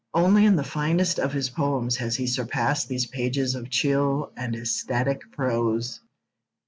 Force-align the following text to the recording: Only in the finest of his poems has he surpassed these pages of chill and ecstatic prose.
Only 0.15 0.45
in 0.47 0.55
the 0.55 0.63
finest 0.63 1.19
of 1.19 1.31
his 1.31 1.51
poems 1.51 1.97
has 1.97 2.15
he 2.15 2.25
surpassed 2.25 2.87
these 2.87 3.05
pages 3.05 3.53
of 3.53 3.69
chill 3.69 4.31
and 4.35 4.55
ecstatic 4.55 5.31
prose. 5.31 5.99